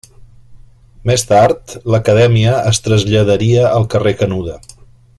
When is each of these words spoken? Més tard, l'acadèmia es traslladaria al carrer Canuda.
Més 1.09 1.25
tard, 1.33 1.75
l'acadèmia 1.95 2.55
es 2.73 2.83
traslladaria 2.89 3.69
al 3.79 3.87
carrer 3.95 4.19
Canuda. 4.25 4.61